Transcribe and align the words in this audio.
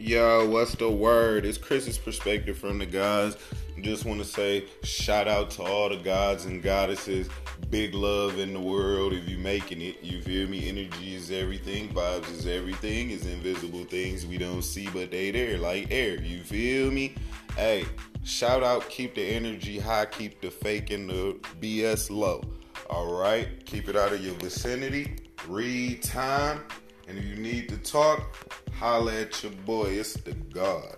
Yo, 0.00 0.48
what's 0.48 0.74
the 0.76 0.88
word? 0.88 1.44
It's 1.44 1.58
Chris's 1.58 1.98
perspective 1.98 2.56
from 2.56 2.78
the 2.78 2.86
gods. 2.86 3.36
Just 3.82 4.06
want 4.06 4.18
to 4.18 4.24
say 4.24 4.64
shout 4.82 5.28
out 5.28 5.50
to 5.50 5.62
all 5.62 5.90
the 5.90 5.98
gods 5.98 6.46
and 6.46 6.62
goddesses. 6.62 7.28
Big 7.68 7.92
love 7.92 8.38
in 8.38 8.54
the 8.54 8.60
world 8.60 9.12
if 9.12 9.28
you're 9.28 9.38
making 9.38 9.82
it. 9.82 10.02
You 10.02 10.22
feel 10.22 10.48
me? 10.48 10.70
Energy 10.70 11.14
is 11.14 11.30
everything. 11.30 11.90
Vibes 11.90 12.32
is 12.32 12.46
everything. 12.46 13.10
Is 13.10 13.26
invisible 13.26 13.84
things 13.84 14.24
we 14.24 14.38
don't 14.38 14.62
see, 14.62 14.88
but 14.88 15.10
they 15.10 15.32
there 15.32 15.58
like 15.58 15.88
air. 15.90 16.18
You 16.18 16.44
feel 16.44 16.90
me? 16.90 17.14
Hey, 17.54 17.84
shout 18.24 18.62
out. 18.62 18.88
Keep 18.88 19.16
the 19.16 19.22
energy 19.22 19.78
high. 19.78 20.06
Keep 20.06 20.40
the 20.40 20.50
fake 20.50 20.88
and 20.92 21.10
the 21.10 21.38
BS 21.60 22.08
low. 22.08 22.42
All 22.88 23.20
right. 23.20 23.66
Keep 23.66 23.90
it 23.90 23.96
out 23.96 24.14
of 24.14 24.24
your 24.24 24.34
vicinity. 24.36 25.16
Read 25.46 26.02
time. 26.02 26.62
And 27.06 27.18
if 27.18 27.24
you 27.24 27.34
need 27.34 27.68
to 27.68 27.76
talk, 27.76 28.49
holla 28.80 29.12
at 29.20 29.42
your 29.42 29.52
boy. 29.66 29.90
It's 29.90 30.14
the 30.14 30.32
God. 30.32 30.96